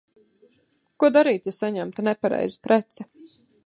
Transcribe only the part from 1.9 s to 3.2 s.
nepareiza prece?